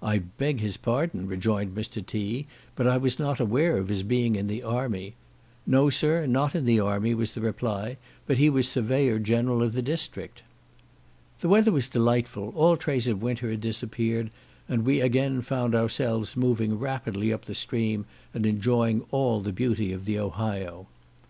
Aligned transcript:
"I 0.00 0.20
beg 0.20 0.60
his 0.60 0.78
pardon," 0.78 1.26
rejoined 1.26 1.74
Mr. 1.74 2.00
T—, 2.02 2.46
"but 2.76 2.86
I 2.86 2.96
was 2.96 3.18
not 3.18 3.40
aware 3.40 3.76
of 3.76 3.90
his 3.90 4.02
being 4.02 4.34
in 4.34 4.46
the 4.46 4.62
army." 4.62 5.12
"No, 5.66 5.90
sir, 5.90 6.24
not 6.24 6.54
in 6.54 6.64
the 6.64 6.80
army," 6.80 7.12
was 7.12 7.32
the 7.32 7.42
reply, 7.42 7.98
"but 8.26 8.38
he 8.38 8.48
was 8.48 8.66
surveyor 8.66 9.18
general 9.18 9.62
of 9.62 9.74
the 9.74 9.82
district." 9.82 10.42
The 11.40 11.50
weather 11.50 11.72
was 11.72 11.88
delightful; 11.90 12.54
all 12.56 12.78
trace 12.78 13.06
of 13.06 13.20
winter 13.20 13.50
had 13.50 13.60
disappeared, 13.60 14.30
and 14.66 14.82
we 14.82 15.02
again 15.02 15.42
found 15.42 15.74
ourselves 15.74 16.38
moving 16.38 16.78
rapidly 16.78 17.30
up 17.30 17.44
the 17.44 17.54
stream, 17.54 18.06
and 18.32 18.46
enjoying 18.46 19.04
all 19.10 19.42
the 19.42 19.52
beauty 19.52 19.92
of 19.92 20.06
the 20.06 20.18
Ohio. 20.18 20.86